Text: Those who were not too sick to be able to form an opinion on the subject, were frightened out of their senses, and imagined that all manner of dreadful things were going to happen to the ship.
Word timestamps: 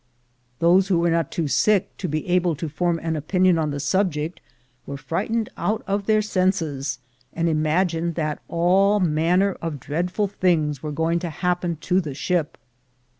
Those 0.57 0.87
who 0.87 0.97
were 0.97 1.11
not 1.11 1.31
too 1.31 1.47
sick 1.47 1.95
to 1.97 2.07
be 2.07 2.27
able 2.27 2.55
to 2.55 2.67
form 2.67 2.99
an 3.03 3.15
opinion 3.15 3.59
on 3.59 3.69
the 3.69 3.79
subject, 3.79 4.41
were 4.87 4.97
frightened 4.97 5.49
out 5.57 5.83
of 5.85 6.07
their 6.07 6.23
senses, 6.23 6.97
and 7.33 7.47
imagined 7.47 8.15
that 8.15 8.41
all 8.47 8.99
manner 8.99 9.57
of 9.61 9.79
dreadful 9.79 10.25
things 10.27 10.81
were 10.81 10.91
going 10.91 11.19
to 11.19 11.29
happen 11.29 11.75
to 11.81 12.01
the 12.01 12.15
ship. 12.15 12.57